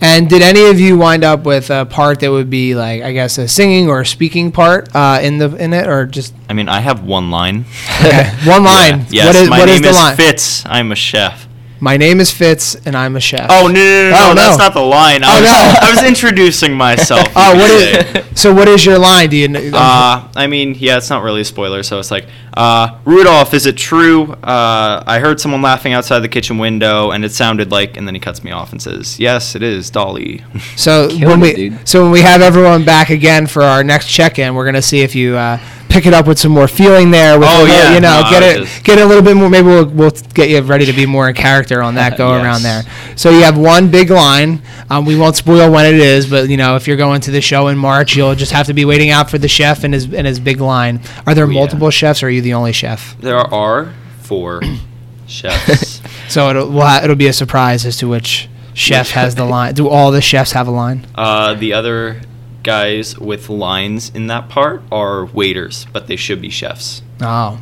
and 0.00 0.28
did 0.28 0.42
any 0.42 0.66
of 0.68 0.78
you 0.78 0.96
wind 0.98 1.24
up 1.24 1.44
with 1.44 1.70
a 1.70 1.86
part 1.86 2.20
that 2.20 2.30
would 2.30 2.50
be 2.50 2.74
like 2.74 3.02
I 3.02 3.12
guess 3.12 3.38
a 3.38 3.48
singing 3.48 3.88
or 3.88 4.00
a 4.02 4.06
speaking 4.06 4.52
part 4.52 4.88
uh, 4.94 5.20
in 5.22 5.38
the 5.38 5.54
in 5.56 5.72
it 5.72 5.86
or 5.86 6.04
just 6.06 6.34
I 6.50 6.52
mean, 6.52 6.68
I 6.68 6.80
have 6.80 7.02
one 7.04 7.30
line. 7.30 7.64
okay, 8.04 8.30
one 8.44 8.64
line 8.74 9.06
Yeah. 9.08 9.24
Yes, 9.24 9.26
what 9.26 9.36
is 9.36 9.48
my 9.48 9.58
what 9.60 9.68
is 9.68 9.74
name 9.76 9.82
the 9.82 9.88
is 9.90 9.96
line 9.96 10.16
Fitz. 10.16 10.64
I'm 10.66 10.92
a 10.92 10.96
chef. 10.96 11.45
My 11.78 11.96
name 11.98 12.20
is 12.20 12.30
Fitz, 12.30 12.74
and 12.86 12.96
I'm 12.96 13.16
a 13.16 13.20
chef. 13.20 13.48
Oh 13.50 13.66
no, 13.66 13.72
no, 13.74 14.10
no, 14.10 14.10
no, 14.10 14.30
Oh, 14.30 14.34
that's 14.34 14.58
not 14.58 14.72
the 14.72 14.80
line. 14.80 15.22
I 15.22 15.28
Oh, 15.36 15.40
was, 15.40 15.50
no. 15.50 15.88
I 15.88 15.90
was 15.90 16.02
introducing 16.08 16.72
myself. 16.74 17.28
Oh, 17.36 17.52
you 17.52 17.58
what 17.58 17.70
could 17.70 18.06
say. 18.14 18.20
is? 18.30 18.40
So 18.40 18.54
what 18.54 18.66
is 18.68 18.84
your 18.86 18.98
line? 18.98 19.28
Do 19.30 19.36
you? 19.36 19.48
Know, 19.48 19.60
Uh, 19.74 20.26
I 20.34 20.46
mean, 20.46 20.74
yeah, 20.78 20.96
it's 20.96 21.10
not 21.10 21.22
really 21.22 21.42
a 21.42 21.44
spoiler, 21.44 21.82
so 21.82 21.98
it's 21.98 22.10
like, 22.10 22.26
uh, 22.56 22.96
Rudolph, 23.04 23.52
is 23.52 23.66
it 23.66 23.76
true? 23.76 24.32
Uh, 24.32 25.02
I 25.06 25.18
heard 25.18 25.38
someone 25.38 25.60
laughing 25.60 25.92
outside 25.92 26.20
the 26.20 26.28
kitchen 26.28 26.56
window, 26.56 27.10
and 27.10 27.24
it 27.24 27.32
sounded 27.32 27.70
like, 27.70 27.96
and 27.98 28.06
then 28.06 28.14
he 28.14 28.20
cuts 28.20 28.42
me 28.42 28.50
off 28.52 28.72
and 28.72 28.80
says, 28.80 29.20
"Yes, 29.20 29.54
it 29.54 29.62
is 29.62 29.90
Dolly." 29.90 30.42
so 30.76 31.08
Killing 31.08 31.28
when 31.28 31.40
we 31.40 31.50
it, 31.50 31.86
so 31.88 32.02
when 32.04 32.10
we 32.12 32.20
have 32.22 32.40
everyone 32.40 32.84
back 32.86 33.10
again 33.10 33.46
for 33.46 33.62
our 33.62 33.84
next 33.84 34.06
check-in, 34.08 34.54
we're 34.54 34.64
gonna 34.64 34.80
see 34.80 35.00
if 35.02 35.14
you 35.14 35.36
uh, 35.36 35.58
pick 35.96 36.06
it 36.06 36.12
up 36.14 36.26
with 36.26 36.38
some 36.38 36.52
more 36.52 36.68
feeling 36.68 37.10
there. 37.10 37.38
With 37.38 37.48
Oh, 37.50 37.58
a 37.58 37.62
little- 37.62 37.74
yeah. 37.76 37.94
you 37.94 38.00
know, 38.00 38.20
No, 38.22 38.30
get 38.30 38.42
it 38.42 38.56
just- 38.64 38.84
get 38.84 38.98
it 38.98 39.02
a 39.02 39.06
little 39.06 39.22
bit 39.22 39.34
more. 39.36 39.48
Maybe 39.48 39.66
we'll 39.68 39.86
we'll 39.86 40.10
get 40.34 40.48
you 40.50 40.60
ready 40.60 40.84
to 40.86 40.92
be 40.92 41.06
more 41.06 41.28
in 41.28 41.34
character 41.34 41.82
on 41.82 41.94
that 41.94 42.16
go 42.22 42.32
around 42.32 42.62
there. 42.62 42.82
So 43.16 43.30
you 43.30 43.42
have 43.44 43.56
one 43.56 43.88
big 43.88 44.10
line. 44.10 44.60
Um, 44.90 45.04
we 45.04 45.16
won't 45.16 45.36
spoil 45.36 45.70
when 45.70 45.86
it 45.86 45.94
is, 45.98 46.26
but 46.26 46.48
you 46.48 46.56
know 46.56 46.76
if 46.76 46.86
you're 46.86 46.96
going 46.98 47.20
to 47.22 47.30
the 47.30 47.40
show 47.40 47.68
in 47.68 47.78
March, 47.78 48.14
you'll 48.16 48.34
just 48.34 48.52
have 48.52 48.66
to 48.66 48.74
be 48.74 48.84
waiting 48.84 49.10
out 49.10 49.30
for 49.30 49.38
the 49.38 49.48
chef 49.48 49.84
and 49.84 49.94
his 49.94 50.04
and 50.12 50.26
his 50.26 50.38
big 50.38 50.60
line. 50.60 51.00
Are 51.26 51.34
there 51.34 51.44
Oh, 51.46 51.48
yeah. 51.48 51.54
multiple 51.60 51.90
chefs, 51.90 52.22
or 52.22 52.26
are 52.26 52.30
you 52.30 52.42
the 52.42 52.54
only 52.54 52.72
chef? 52.72 53.16
there 53.20 53.38
are 53.38 53.92
four 54.22 54.60
chefs. 55.26 56.00
So 56.28 56.50
it'll 56.50 56.68
we'll 56.70 56.84
ha- 56.84 57.00
it'll 57.04 57.14
be 57.16 57.28
a 57.28 57.32
surprise 57.32 57.86
as 57.86 57.96
to 57.98 58.08
which 58.08 58.48
chef 58.74 59.10
has 59.12 59.36
the 59.36 59.44
line. 59.54 59.74
Do 59.74 59.88
all 59.88 60.10
the 60.10 60.20
chefs 60.20 60.52
have 60.52 60.66
a 60.66 60.72
line? 60.72 61.06
Uh, 61.14 61.54
the 61.54 61.72
other 61.72 62.20
guys 62.66 63.18
with 63.18 63.48
lines 63.48 64.10
in 64.14 64.26
that 64.26 64.50
part 64.50 64.82
are 64.92 65.24
waiters, 65.24 65.86
but 65.92 66.06
they 66.08 66.16
should 66.16 66.42
be 66.42 66.50
chefs. 66.50 67.00
Oh. 67.22 67.58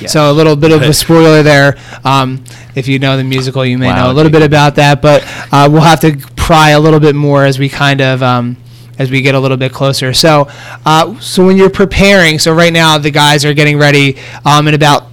Yeah. 0.00 0.08
So 0.08 0.30
a 0.30 0.34
little 0.34 0.56
bit 0.56 0.72
of 0.72 0.82
a 0.82 0.92
spoiler 1.04 1.42
there. 1.42 1.78
Um, 2.04 2.44
if 2.74 2.88
you 2.88 2.98
know 2.98 3.16
the 3.16 3.24
musical, 3.24 3.64
you 3.64 3.78
may 3.78 3.86
Wow, 3.86 4.06
know 4.06 4.12
a 4.12 4.14
little 4.14 4.32
bit 4.32 4.42
about 4.42 4.74
that, 4.76 5.00
but 5.00 5.22
uh, 5.52 5.68
we'll 5.70 5.82
have 5.82 6.00
to 6.00 6.16
pry 6.36 6.70
a 6.70 6.80
little 6.80 7.00
bit 7.00 7.14
more 7.14 7.44
as 7.44 7.58
we 7.58 7.68
kind 7.68 8.00
of 8.00 8.22
um, 8.22 8.56
as 8.98 9.10
we 9.10 9.20
get 9.22 9.34
a 9.34 9.40
little 9.40 9.56
bit 9.56 9.72
closer. 9.72 10.12
So, 10.12 10.48
uh, 10.84 11.18
so 11.20 11.46
when 11.46 11.56
you're 11.56 11.70
preparing, 11.70 12.38
so 12.38 12.52
right 12.52 12.72
now 12.72 12.98
the 12.98 13.10
guys 13.10 13.44
are 13.44 13.54
getting 13.54 13.78
ready. 13.78 14.18
Um, 14.44 14.68
in 14.68 14.74
about 14.74 15.08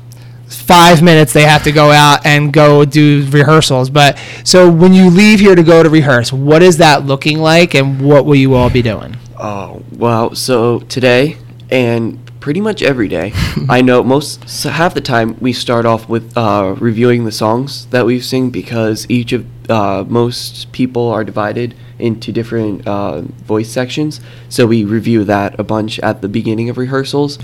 five 0.71 1.03
minutes, 1.03 1.33
they 1.33 1.43
have 1.43 1.63
to 1.63 1.71
go 1.73 1.91
out 1.91 2.25
and 2.25 2.53
go 2.53 2.85
do 2.85 3.27
rehearsals. 3.29 3.89
But 3.89 4.17
so 4.45 4.71
when 4.71 4.93
you 4.93 5.09
leave 5.09 5.41
here 5.41 5.53
to 5.53 5.63
go 5.63 5.83
to 5.83 5.89
rehearse, 5.89 6.31
what 6.31 6.63
is 6.63 6.77
that 6.77 7.05
looking 7.05 7.39
like, 7.39 7.73
and 7.73 7.99
what 8.01 8.23
will 8.23 8.35
you 8.35 8.53
all 8.53 8.69
be 8.69 8.81
doing? 8.81 9.17
Oh, 9.37 9.83
well, 9.91 10.33
so 10.33 10.79
today 10.79 11.37
and 11.69 12.19
pretty 12.39 12.61
much 12.61 12.81
every 12.81 13.09
day, 13.09 13.33
I 13.69 13.81
know 13.81 14.01
most, 14.01 14.47
so 14.47 14.69
half 14.69 14.93
the 14.93 15.01
time 15.01 15.37
we 15.41 15.51
start 15.51 15.85
off 15.85 16.07
with 16.07 16.37
uh, 16.37 16.75
reviewing 16.79 17.25
the 17.25 17.33
songs 17.33 17.87
that 17.87 18.05
we've 18.05 18.23
sing 18.23 18.49
because 18.49 19.05
each 19.09 19.33
of, 19.33 19.45
uh, 19.69 20.05
most 20.07 20.71
people 20.71 21.09
are 21.09 21.25
divided 21.25 21.75
into 21.99 22.31
different 22.31 22.87
uh, 22.87 23.21
voice 23.21 23.69
sections. 23.69 24.21
So 24.47 24.67
we 24.67 24.85
review 24.85 25.25
that 25.25 25.59
a 25.59 25.63
bunch 25.65 25.99
at 25.99 26.21
the 26.21 26.29
beginning 26.29 26.69
of 26.69 26.77
rehearsals. 26.77 27.37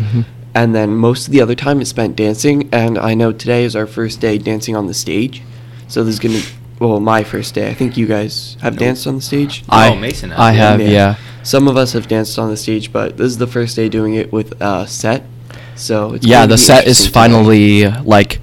And 0.58 0.74
then 0.74 0.96
most 0.96 1.28
of 1.28 1.32
the 1.34 1.40
other 1.42 1.54
time 1.54 1.82
is 1.82 1.90
spent 1.90 2.16
dancing. 2.16 2.68
And 2.72 2.98
I 2.98 3.14
know 3.14 3.32
today 3.32 3.64
is 3.64 3.76
our 3.76 3.86
first 3.86 4.20
day 4.20 4.40
dancing 4.40 4.76
on 4.76 4.88
the 4.88 4.94
stage. 4.94 5.44
So 5.88 6.04
there's 6.04 6.18
gonna 6.20 6.42
well 6.80 7.00
my 7.00 7.24
first 7.24 7.54
day. 7.54 7.70
I 7.70 7.76
think 7.76 7.96
you 7.96 8.08
guys 8.08 8.58
have 8.62 8.76
danced 8.76 9.06
on 9.06 9.16
the 9.18 9.22
stage. 9.22 9.64
Oh, 9.70 9.96
Mason 9.96 10.32
has, 10.32 10.40
I 10.40 10.52
have, 10.54 10.82
yeah. 10.82 11.16
Some 11.44 11.68
of 11.68 11.78
us 11.78 11.94
have 11.94 12.08
danced 12.08 12.40
on 12.40 12.50
the 12.50 12.58
stage, 12.58 12.92
but 12.92 13.18
this 13.18 13.28
is 13.28 13.38
the 13.38 13.46
first 13.48 13.76
day 13.76 13.88
doing 13.88 14.16
it 14.16 14.34
with 14.34 14.60
a 14.60 14.88
set. 14.88 15.24
So 15.76 16.14
it's 16.16 16.26
yeah, 16.26 16.48
the 16.48 16.58
set 16.58 16.88
is 16.88 17.06
interesting 17.06 17.08
to- 17.08 17.14
finally 17.14 17.88
like 18.04 18.40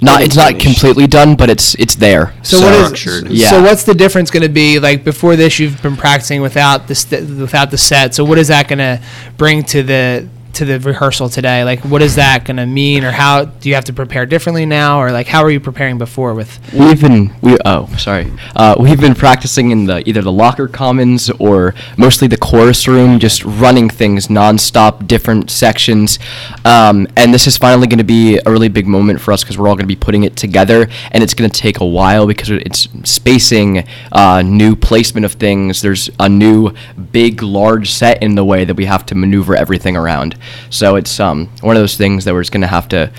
not 0.00 0.22
it's 0.22 0.36
not 0.36 0.60
completely 0.60 1.08
done, 1.08 1.34
but 1.34 1.50
it's 1.50 1.74
it's 1.76 1.96
there. 1.96 2.32
So, 2.42 2.60
what 2.60 2.92
is 2.92 3.22
Yeah. 3.28 3.50
so 3.50 3.62
what's 3.62 3.82
the 3.82 3.94
difference 3.94 4.30
going 4.30 4.42
to 4.42 4.48
be 4.48 4.78
like 4.78 5.02
before 5.02 5.34
this 5.36 5.58
you've 5.58 5.82
been 5.82 5.96
practicing 5.96 6.42
without 6.42 6.86
the 6.86 6.94
st- 6.94 7.28
without 7.40 7.70
the 7.70 7.78
set 7.78 8.14
so 8.14 8.24
what 8.24 8.38
is 8.38 8.48
that 8.48 8.68
going 8.68 8.78
to 8.78 9.00
bring 9.36 9.64
to 9.64 9.82
the 9.82 10.28
to 10.56 10.64
the 10.64 10.80
rehearsal 10.80 11.28
today 11.28 11.64
like 11.64 11.80
what 11.80 12.02
is 12.02 12.16
that 12.16 12.44
going 12.44 12.56
to 12.56 12.66
mean 12.66 13.04
or 13.04 13.10
how 13.10 13.44
do 13.44 13.68
you 13.68 13.74
have 13.74 13.84
to 13.84 13.92
prepare 13.92 14.26
differently 14.26 14.66
now 14.66 15.00
or 15.00 15.10
like 15.12 15.26
how 15.26 15.42
are 15.42 15.50
you 15.50 15.60
preparing 15.60 15.98
before 15.98 16.34
with 16.34 16.60
We've 16.72 17.00
been 17.00 17.34
we 17.40 17.56
oh 17.64 17.86
sorry 17.96 18.30
uh, 18.54 18.74
we've 18.78 19.00
been 19.00 19.14
practicing 19.14 19.70
in 19.70 19.86
the 19.86 20.06
either 20.08 20.22
the 20.22 20.32
locker 20.32 20.68
commons 20.68 21.30
or 21.38 21.74
mostly 21.96 22.28
the 22.28 22.36
chorus 22.36 22.86
room, 22.88 23.18
just 23.18 23.44
running 23.44 23.88
things 23.88 24.28
nonstop, 24.28 25.06
different 25.06 25.50
sections, 25.50 26.18
um, 26.64 27.06
and 27.16 27.32
this 27.32 27.46
is 27.46 27.56
finally 27.56 27.86
going 27.86 27.98
to 27.98 28.04
be 28.04 28.38
a 28.44 28.50
really 28.50 28.68
big 28.68 28.86
moment 28.86 29.20
for 29.20 29.32
us 29.32 29.42
because 29.42 29.58
we're 29.58 29.68
all 29.68 29.74
going 29.74 29.84
to 29.84 29.86
be 29.86 29.96
putting 29.96 30.24
it 30.24 30.36
together, 30.36 30.88
and 31.12 31.22
it's 31.22 31.34
going 31.34 31.50
to 31.50 31.60
take 31.60 31.80
a 31.80 31.86
while 31.86 32.26
because 32.26 32.50
it's 32.50 32.88
spacing, 33.04 33.86
uh, 34.12 34.42
new 34.42 34.76
placement 34.76 35.24
of 35.24 35.32
things. 35.32 35.82
There's 35.82 36.10
a 36.18 36.28
new 36.28 36.72
big 37.12 37.42
large 37.42 37.90
set 37.90 38.22
in 38.22 38.34
the 38.34 38.44
way 38.44 38.64
that 38.64 38.74
we 38.74 38.86
have 38.86 39.06
to 39.06 39.14
maneuver 39.14 39.54
everything 39.56 39.96
around. 39.96 40.36
So 40.70 40.96
it's 40.96 41.18
um, 41.20 41.48
one 41.60 41.76
of 41.76 41.82
those 41.82 41.96
things 41.96 42.24
that 42.24 42.34
we're 42.34 42.42
just 42.42 42.52
going 42.52 42.60
to 42.62 42.66
have 42.66 42.88
to 42.88 43.10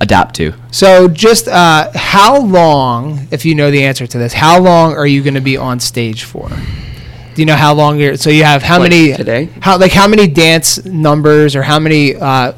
adapt 0.00 0.34
to. 0.36 0.52
so 0.70 1.08
just 1.08 1.48
uh, 1.48 1.90
how 1.94 2.38
long 2.38 3.26
if 3.30 3.46
you 3.46 3.54
know 3.54 3.70
the 3.70 3.82
answer 3.82 4.06
to 4.06 4.18
this 4.18 4.34
how 4.34 4.60
long 4.60 4.92
are 4.94 5.06
you 5.06 5.22
going 5.22 5.32
to 5.34 5.40
be 5.40 5.56
on 5.56 5.80
stage 5.80 6.24
for 6.24 6.50
do 6.50 7.40
you 7.42 7.46
know 7.46 7.56
how 7.56 7.72
long 7.72 7.98
you're 7.98 8.14
so 8.18 8.28
you 8.28 8.44
have 8.44 8.62
how 8.62 8.78
Like 8.78 8.90
many 8.90 9.14
today? 9.14 9.48
how 9.62 9.78
like 9.78 9.92
how 9.92 10.06
many 10.06 10.26
dance 10.28 10.84
numbers 10.84 11.56
or 11.56 11.62
how 11.62 11.78
many 11.78 12.14
uh, 12.14 12.52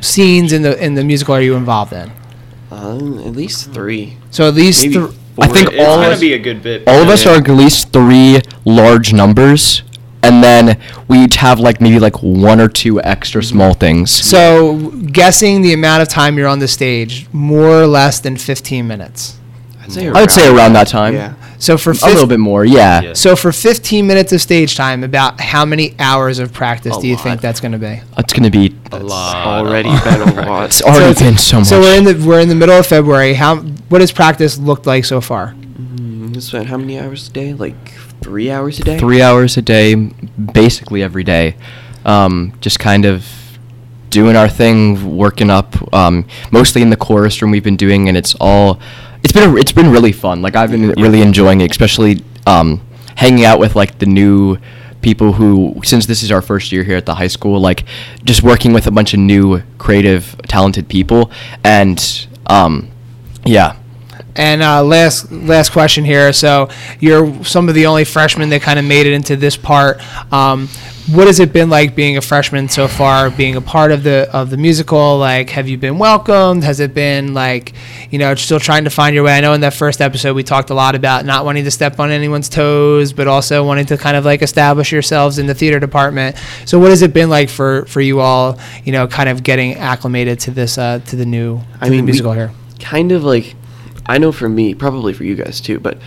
scenes 0.00 0.52
in 0.52 0.62
the 0.62 0.78
in 0.82 0.94
the 0.94 1.02
musical 1.04 1.34
are 1.34 1.40
you 1.42 1.56
involved 1.56 1.92
in 1.92 2.10
Um, 2.70 3.18
at 3.18 3.32
least 3.34 3.72
three. 3.72 4.16
so 4.30 4.46
at 4.46 4.54
least 4.54 4.84
Maybe 4.86 4.94
th- 4.94 5.10
I 5.40 5.48
think 5.48 5.72
It's 5.72 5.80
all 5.88 5.96
gonna 5.96 6.10
of- 6.14 6.20
be 6.20 6.34
a 6.34 6.38
good 6.38 6.62
bit. 6.62 6.84
all 6.86 7.02
of 7.02 7.08
us 7.08 7.26
are 7.26 7.34
at 7.36 7.48
least 7.48 7.92
three 7.92 8.40
large 8.64 9.12
numbers 9.12 9.82
and 10.22 10.42
then 10.44 10.78
we 11.08 11.18
each 11.24 11.36
have 11.36 11.58
like 11.60 11.80
maybe 11.80 11.98
like 11.98 12.22
one 12.22 12.60
or 12.60 12.68
two 12.68 13.00
extra 13.02 13.42
small 13.42 13.74
things 13.74 14.10
So, 14.10 14.90
guessing 15.12 15.62
the 15.62 15.72
amount 15.72 16.02
of 16.02 16.08
time 16.08 16.36
you're 16.38 16.48
on 16.48 16.58
the 16.58 16.68
stage, 16.68 17.26
more 17.32 17.80
or 17.82 17.86
less 17.86 18.20
than 18.20 18.36
15 18.36 18.86
minutes. 18.86 19.36
I'd 19.82 19.92
say 19.92 20.08
i 20.08 20.20
would 20.20 20.30
say 20.30 20.48
around 20.54 20.74
that 20.74 20.88
time 20.88 21.14
Yeah. 21.14 21.34
So 21.58 21.76
for 21.76 21.90
a 21.90 21.94
little 22.06 22.26
bit 22.26 22.38
more 22.40 22.64
yeah, 22.64 23.00
Yeah. 23.02 23.12
so 23.12 23.36
for 23.36 23.52
15 23.52 24.06
minutes 24.06 24.32
of 24.32 24.40
stage 24.40 24.76
time, 24.76 25.04
about 25.04 25.40
how 25.40 25.64
many 25.66 25.94
hours 25.98 26.38
of 26.38 26.52
practice 26.54 26.96
A 26.96 27.00
do 27.00 27.06
you 27.08 27.16
lot. 27.16 27.22
think 27.24 27.40
that's 27.42 27.60
going 27.60 27.72
to 27.72 27.78
be? 27.78 28.00
it's 28.16 28.32
gonna 28.32 28.50
be 28.50 28.74
a 28.92 28.98
lot. 28.98 29.36
already 29.46 29.88
a 29.90 29.92
lot 29.92 30.04
been 30.04 30.38
a 30.38 30.46
lot. 30.48 30.64
it's 30.66 30.80
already 30.82 31.10
it's- 31.10 31.20
been 31.22 31.36
so 31.36 31.58
much 31.58 31.66
So 31.68 31.80
we're 31.80 31.98
in 31.98 32.04
the 32.04 32.14
we're 32.26 32.40
in 32.40 32.48
the 32.48 32.54
middle 32.54 32.78
of 32.78 32.86
February. 32.86 33.34
How 33.34 33.56
what 33.90 34.00
has 34.00 34.10
practice 34.12 34.56
looked 34.58 34.86
like 34.86 35.04
so 35.04 35.20
far? 35.20 35.54
Mm, 35.54 36.34
you 36.34 36.40
spent 36.40 36.68
how 36.68 36.76
many 36.78 36.98
hours 36.98 37.28
a 37.28 37.32
day? 37.32 37.52
Like 37.52 37.76
three 38.22 38.50
hours 38.50 38.78
a 38.78 38.84
day? 38.84 38.98
three 38.98 39.22
hours 39.22 39.56
a 39.56 39.62
day 39.62 39.94
basically 39.94 41.02
every 41.02 41.24
day. 41.24 41.56
Um, 42.04 42.54
just 42.60 42.78
kind 42.78 43.04
of 43.04 43.26
doing 44.08 44.36
our 44.36 44.48
thing 44.48 45.16
working 45.16 45.50
up 45.50 45.76
um, 45.94 46.26
mostly 46.50 46.82
in 46.82 46.90
the 46.90 46.96
chorus 46.96 47.40
room 47.40 47.50
we've 47.50 47.64
been 47.64 47.76
doing 47.76 48.08
and 48.08 48.16
it's 48.16 48.34
all 48.40 48.80
it's 49.22 49.32
been 49.32 49.56
it's 49.56 49.72
been 49.72 49.90
really 49.90 50.12
fun. 50.12 50.42
Like 50.42 50.56
i've 50.56 50.70
been 50.70 50.90
really 50.92 51.22
enjoying 51.22 51.60
it 51.60 51.70
especially 51.70 52.24
um, 52.46 52.80
hanging 53.16 53.44
out 53.44 53.58
with 53.58 53.76
like 53.76 53.98
the 53.98 54.06
new 54.06 54.58
people 55.02 55.32
who 55.32 55.80
since 55.82 56.06
this 56.06 56.22
is 56.22 56.30
our 56.30 56.42
first 56.42 56.72
year 56.72 56.84
here 56.84 56.96
at 56.96 57.06
the 57.06 57.14
high 57.14 57.26
school 57.26 57.58
like 57.58 57.84
just 58.24 58.42
working 58.42 58.72
with 58.72 58.86
a 58.86 58.90
bunch 58.90 59.14
of 59.14 59.20
new 59.20 59.60
creative 59.78 60.36
talented 60.48 60.88
people. 60.88 61.30
And 61.64 62.28
um, 62.46 62.90
yeah 63.44 63.79
And 64.36 64.62
uh, 64.62 64.82
last 64.84 65.30
last 65.32 65.72
question 65.72 66.04
here. 66.04 66.32
So 66.32 66.68
you're 67.00 67.44
some 67.44 67.68
of 67.68 67.74
the 67.74 67.86
only 67.86 68.04
freshmen 68.04 68.48
that 68.50 68.62
kind 68.62 68.78
of 68.78 68.84
made 68.84 69.06
it 69.06 69.12
into 69.12 69.36
this 69.36 69.56
part. 69.56 70.00
Um, 70.32 70.68
what 71.12 71.26
has 71.26 71.40
it 71.40 71.52
been 71.52 71.70
like 71.70 71.96
being 71.96 72.16
a 72.16 72.20
freshman 72.20 72.68
so 72.68 72.86
far, 72.86 73.30
being 73.30 73.56
a 73.56 73.60
part 73.60 73.90
of 73.90 74.04
the 74.04 74.30
of 74.32 74.50
the 74.50 74.56
musical? 74.56 75.18
Like, 75.18 75.50
have 75.50 75.68
you 75.68 75.76
been 75.76 75.98
welcomed? 75.98 76.62
Has 76.62 76.78
it 76.78 76.94
been 76.94 77.34
like, 77.34 77.72
you 78.10 78.18
know, 78.18 78.34
still 78.36 78.60
trying 78.60 78.84
to 78.84 78.90
find 78.90 79.14
your 79.14 79.24
way? 79.24 79.36
I 79.36 79.40
know 79.40 79.52
in 79.54 79.62
that 79.62 79.74
first 79.74 80.00
episode 80.00 80.34
we 80.34 80.44
talked 80.44 80.70
a 80.70 80.74
lot 80.74 80.94
about 80.94 81.24
not 81.24 81.44
wanting 81.44 81.64
to 81.64 81.70
step 81.70 81.98
on 81.98 82.10
anyone's 82.10 82.48
toes, 82.48 83.12
but 83.12 83.26
also 83.26 83.64
wanting 83.64 83.86
to 83.86 83.96
kind 83.96 84.16
of 84.16 84.24
like 84.24 84.42
establish 84.42 84.92
yourselves 84.92 85.38
in 85.38 85.46
the 85.46 85.54
theater 85.54 85.80
department. 85.80 86.36
So 86.64 86.78
what 86.78 86.90
has 86.90 87.02
it 87.02 87.12
been 87.12 87.30
like 87.30 87.48
for 87.48 87.86
for 87.86 88.00
you 88.00 88.20
all? 88.20 88.58
You 88.84 88.92
know, 88.92 89.08
kind 89.08 89.28
of 89.28 89.42
getting 89.42 89.74
acclimated 89.74 90.38
to 90.40 90.50
this 90.52 90.78
uh, 90.78 91.00
to 91.06 91.16
the 91.16 91.26
new 91.26 91.58
to 91.58 91.64
I 91.80 91.90
mean, 91.90 92.04
musical 92.04 92.32
here. 92.32 92.52
kind 92.78 93.10
of 93.10 93.24
like 93.24 93.56
I 94.10 94.18
know 94.18 94.32
for 94.32 94.48
me, 94.48 94.74
probably 94.74 95.12
for 95.12 95.22
you 95.22 95.36
guys 95.36 95.60
too, 95.60 95.78
but 95.78 95.98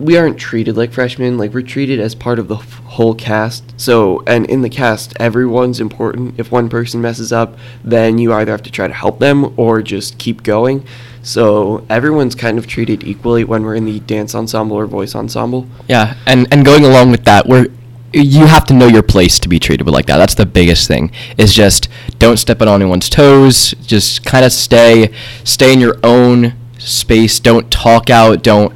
we 0.00 0.18
aren't 0.18 0.38
treated 0.38 0.76
like 0.76 0.92
freshmen. 0.92 1.38
Like 1.38 1.54
we're 1.54 1.62
treated 1.62 2.00
as 2.00 2.12
part 2.12 2.40
of 2.40 2.48
the 2.48 2.56
f- 2.56 2.80
whole 2.80 3.14
cast. 3.14 3.80
So, 3.80 4.24
and 4.26 4.44
in 4.46 4.62
the 4.62 4.68
cast, 4.68 5.14
everyone's 5.20 5.78
important. 5.78 6.34
If 6.36 6.50
one 6.50 6.68
person 6.68 7.00
messes 7.00 7.32
up, 7.32 7.56
then 7.84 8.18
you 8.18 8.32
either 8.32 8.50
have 8.50 8.64
to 8.64 8.72
try 8.72 8.88
to 8.88 8.92
help 8.92 9.20
them 9.20 9.54
or 9.56 9.82
just 9.82 10.18
keep 10.18 10.42
going. 10.42 10.84
So 11.22 11.86
everyone's 11.88 12.34
kind 12.34 12.58
of 12.58 12.66
treated 12.66 13.04
equally 13.04 13.44
when 13.44 13.62
we're 13.62 13.76
in 13.76 13.84
the 13.84 14.00
dance 14.00 14.34
ensemble 14.34 14.76
or 14.76 14.86
voice 14.86 15.14
ensemble. 15.14 15.68
Yeah, 15.88 16.16
and 16.26 16.48
and 16.50 16.64
going 16.64 16.84
along 16.84 17.12
with 17.12 17.24
that, 17.26 17.46
we're 17.46 17.68
you 18.12 18.46
have 18.46 18.64
to 18.66 18.74
know 18.74 18.88
your 18.88 19.04
place 19.04 19.38
to 19.38 19.48
be 19.48 19.60
treated 19.60 19.86
like 19.86 20.06
that. 20.06 20.16
That's 20.16 20.34
the 20.34 20.46
biggest 20.46 20.88
thing. 20.88 21.12
Is 21.38 21.54
just 21.54 21.88
don't 22.18 22.36
step 22.36 22.60
on 22.62 22.68
anyone's 22.68 23.08
toes. 23.08 23.76
Just 23.86 24.24
kind 24.24 24.44
of 24.44 24.52
stay 24.52 25.14
stay 25.44 25.72
in 25.72 25.78
your 25.78 26.00
own 26.02 26.54
space. 26.84 27.38
Don't 27.40 27.70
talk 27.70 28.10
out. 28.10 28.42
Don't 28.42 28.72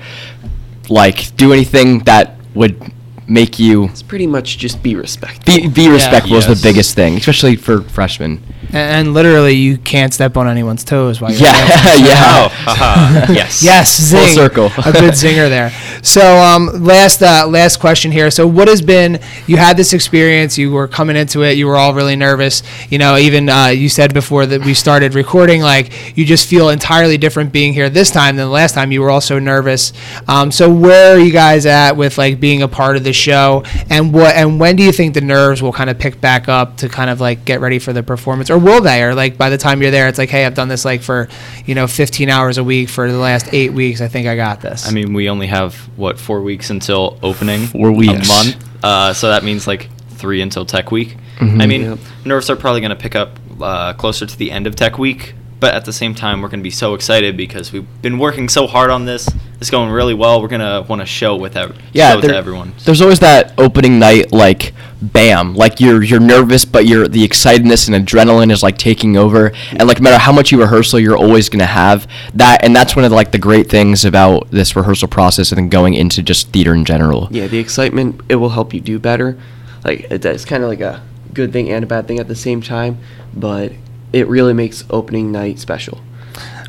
like 0.89 1.37
do 1.37 1.53
anything 1.53 2.01
that 2.01 2.37
would 2.55 2.93
make 3.27 3.59
you 3.59 3.85
It's 3.85 4.03
pretty 4.03 4.27
much 4.27 4.57
just 4.57 4.83
be 4.83 4.95
respectful. 4.97 5.45
be 5.45 5.69
be 5.69 5.89
respectful 5.89 6.37
is 6.37 6.47
Yes. 6.49 6.59
the 6.61 6.69
biggest 6.69 6.95
thing, 6.95 7.17
especially 7.17 7.57
for 7.57 7.83
freshmen. 7.83 8.43
And, 8.69 8.77
and 9.09 9.15
literally, 9.15 9.55
you 9.55 9.79
can't 9.79 10.13
step 10.13 10.37
on 10.37 10.47
anyone's 10.49 10.85
toes 10.85 11.21
while 11.21 11.31
you're 11.33 11.41
Yeah, 11.43 11.69
dancing. 11.69 12.05
yeah. 12.07 12.15
Oh, 12.21 12.49
haha, 12.53 13.33
yes. 13.33 13.63
Yes, 13.63 14.01
zing. 14.01 14.27
Full 14.27 14.35
circle. 14.35 14.67
a 14.85 14.93
good 14.93 15.15
zinger 15.15 15.49
there. 15.49 15.71
So, 16.03 16.39
um, 16.39 16.67
last 16.85 17.23
uh, 17.23 17.47
last 17.49 17.79
question 17.79 18.13
here. 18.13 18.31
So, 18.31 18.47
what 18.47 18.69
has 18.69 18.83
been? 18.83 19.21
You 19.47 19.57
had 19.57 19.77
this 19.77 19.93
experience. 19.93 20.57
You 20.59 20.71
were 20.73 20.87
coming 20.89 21.17
into 21.17 21.43
it. 21.43 21.57
You 21.57 21.67
were 21.67 21.77
all 21.77 21.95
really 21.95 22.17
nervous. 22.17 22.63
You 22.91 22.99
know, 22.99 23.17
even 23.17 23.49
uh, 23.49 23.67
you 23.69 23.89
said 23.89 24.15
before 24.15 24.47
that 24.47 24.65
we 24.65 24.75
started 24.75 25.15
recording, 25.15 25.61
like 25.63 26.17
you 26.17 26.25
just 26.25 26.49
feel 26.49 26.69
entirely 26.69 27.19
different 27.19 27.53
being 27.53 27.73
here 27.73 27.91
this 27.91 28.11
time 28.11 28.37
than 28.37 28.47
the 28.47 28.53
last 28.53 28.75
time. 28.75 28.93
You 28.93 29.01
were 29.03 29.11
also 29.11 29.39
nervous. 29.39 29.93
Um, 30.29 30.53
so, 30.53 30.73
where 30.73 31.17
are 31.17 31.19
you 31.19 31.33
guys 31.33 31.67
at 31.67 31.97
with 31.97 32.19
like 32.19 32.39
being 32.41 32.63
a 32.63 32.69
part 32.69 32.97
of 32.97 33.05
the 33.05 33.13
show? 33.13 33.65
And 33.91 34.13
what? 34.13 34.35
And 34.35 34.61
when 34.61 34.77
do 34.77 34.83
you 34.83 34.93
think 34.93 35.15
the 35.15 35.21
nerves 35.21 35.63
will 35.63 35.73
kind 35.73 35.91
of 35.91 35.99
pick 35.99 36.21
back 36.21 36.49
up 36.49 36.77
to 36.79 36.89
kind 36.89 37.11
of 37.11 37.21
like 37.21 37.45
get 37.45 37.61
ready 37.61 37.79
for 37.79 37.93
the 37.93 38.03
performance, 38.03 38.51
or 38.51 38.58
will 38.59 38.81
they? 38.81 39.03
Or 39.03 39.15
like 39.15 39.37
by 39.39 39.51
the 39.51 39.59
time 39.59 39.81
you're 39.83 39.91
there, 39.91 40.09
it's 40.09 40.19
like, 40.19 40.29
hey, 40.31 40.45
I've 40.45 40.55
done 40.55 40.69
this 40.69 40.85
like 40.85 41.03
for 41.03 41.29
you 41.67 41.75
know 41.75 41.87
15 41.87 42.29
hours 42.29 42.59
a 42.59 42.65
week 42.65 42.89
for 42.89 43.11
the 43.11 43.19
last 43.19 43.53
eight 43.53 43.73
weeks. 43.73 44.01
I 44.01 44.09
think 44.09 44.27
I 44.27 44.37
got 44.37 44.61
this. 44.61 44.87
I 44.89 44.93
mean, 44.93 45.13
we 45.15 45.29
only 45.29 45.47
have 45.47 45.75
what 45.97 46.19
four 46.19 46.41
weeks 46.43 46.71
until 46.71 47.19
opening. 47.23 47.67
Four 47.67 47.93
weeks. 47.93 48.29
A 48.29 48.33
month. 48.33 48.65
Uh, 48.85 49.13
so 49.13 49.29
that 49.31 49.43
means 49.45 49.67
like 49.67 49.89
three 50.11 50.41
until 50.43 50.65
Tech 50.65 50.91
Week. 50.91 51.17
Mhm. 51.39 51.63
I 51.63 51.67
mean, 51.67 51.83
Yep. 51.83 51.99
nerves 52.25 52.51
are 52.51 52.57
probably 52.57 52.81
going 52.81 52.91
to 52.91 52.97
pick 52.97 53.15
up 53.15 53.39
uh, 53.61 53.93
closer 53.95 54.27
to 54.27 54.37
the 54.39 54.51
end 54.51 54.67
of 54.67 54.75
Tech 54.77 54.99
Week. 54.99 55.35
But 55.61 55.75
at 55.75 55.85
the 55.85 55.93
same 55.93 56.15
time, 56.15 56.41
we're 56.41 56.49
going 56.49 56.61
to 56.61 56.65
be 56.65 56.71
so 56.71 56.95
excited 56.95 57.37
because 57.37 57.73
we've 57.73 57.87
been 58.01 58.19
working 58.19 58.49
so 58.49 58.67
hard 58.69 58.91
on 58.91 59.07
this. 59.07 59.29
It's 59.61 59.71
going 59.71 59.91
really 59.91 60.15
well. 60.15 60.41
We're 60.41 60.47
going 60.49 60.61
to 60.61 60.87
want 60.89 61.03
to 61.03 61.07
show 61.07 61.35
with 61.35 61.57
ev- 61.57 61.77
yeah, 61.93 62.13
show 62.13 62.21
there- 62.21 62.31
to 62.31 62.37
everyone. 62.37 62.75
There's 62.85 63.01
always 63.01 63.19
that 63.21 63.55
opening 63.59 63.99
night, 63.99 64.31
like 64.33 64.73
bam, 65.03 65.55
like 65.55 65.81
you're 65.81 66.03
you're 66.03 66.21
nervous, 66.21 66.65
but 66.65 66.87
you're 66.87 67.09
the 67.09 67.27
excitedness 67.27 67.93
and 67.93 68.07
adrenaline 68.07 68.53
is 68.53 68.63
like 68.63 68.79
taking 68.79 69.17
over, 69.17 69.53
and 69.71 69.87
like 69.89 70.01
no 70.01 70.05
matter 70.05 70.19
how 70.19 70.33
much 70.33 70.53
you 70.53 70.61
rehearsal, 70.61 71.01
you're 71.01 71.17
always 71.17 71.49
gonna 71.49 71.67
have 71.67 72.07
that, 72.35 72.65
and 72.65 72.75
that's 72.75 72.95
one 72.97 73.05
of 73.05 73.11
the, 73.11 73.17
like 73.17 73.33
the 73.33 73.39
great 73.39 73.69
things 73.69 74.05
about 74.05 74.51
this 74.51 74.75
rehearsal 74.77 75.09
process 75.09 75.51
and 75.51 75.59
then 75.59 75.69
going 75.69 75.95
into 75.95 76.23
just 76.23 76.51
theater 76.51 76.75
in 76.75 76.85
general. 76.85 77.29
Yeah, 77.31 77.47
the 77.49 77.59
excitement 77.59 78.21
it 78.29 78.37
will 78.37 78.51
help 78.51 78.73
you 78.75 78.81
do 78.81 78.99
better. 78.99 79.39
Like 79.85 80.07
it's 80.11 80.45
kind 80.45 80.63
of 80.63 80.69
like 80.69 80.81
a 80.81 81.03
good 81.33 81.53
thing 81.53 81.71
and 81.71 81.85
a 81.85 81.87
bad 81.87 82.07
thing 82.09 82.19
at 82.19 82.29
the 82.29 82.35
same 82.37 82.61
time, 82.61 82.99
but 83.35 83.73
it 84.13 84.27
really 84.29 84.55
makes 84.55 84.85
opening 84.91 85.33
night 85.33 85.59
special. 85.59 86.01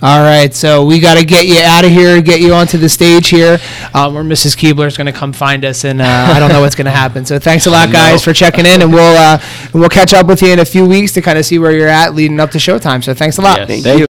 All 0.02 0.22
right, 0.22 0.54
so 0.54 0.86
we 0.86 1.02
got 1.02 1.18
to 1.18 1.26
get 1.26 1.46
you 1.46 1.60
out 1.60 1.84
of 1.84 1.92
here, 1.92 2.22
get 2.22 2.40
you 2.40 2.54
onto 2.54 2.78
the 2.78 2.88
stage 2.88 3.28
here, 3.28 3.60
um, 3.94 4.14
where 4.14 4.24
Mrs. 4.24 4.56
Keebler 4.56 4.88
is 4.88 4.96
going 4.96 5.08
to 5.08 5.12
come 5.14 5.34
find 5.34 5.66
us, 5.66 5.84
and 5.84 6.02
uh, 6.02 6.06
I 6.06 6.40
don't 6.40 6.54
know 6.54 6.62
what's 6.62 6.76
going 6.76 6.86
to 6.86 6.92
happen. 6.92 7.26
So 7.26 7.38
thanks 7.38 7.66
a 7.66 7.70
lot, 7.70 7.92
guys, 7.92 8.24
for 8.24 8.32
checking 8.32 8.66
in, 8.66 8.82
and 8.82 8.94
we'll 8.94 9.18
uh, 9.18 9.42
we'll 9.74 9.90
catch 9.90 10.14
up 10.14 10.26
with 10.28 10.42
you 10.42 10.54
in 10.54 10.60
a 10.60 10.66
few 10.66 10.88
weeks 10.88 11.12
to 11.14 11.22
kind 11.22 11.38
of 11.38 11.46
see 11.46 11.60
where 11.60 11.74
you're 11.74 11.90
at 11.90 12.16
leading 12.16 12.40
up 12.40 12.52
to 12.52 12.60
showtime. 12.60 13.04
So 13.04 13.14
thanks 13.14 13.40
a 13.40 13.42
lot. 13.42 13.58
Yes. 13.58 13.68
Thank 13.68 13.84
Thank 13.84 14.00
you. 14.00 14.10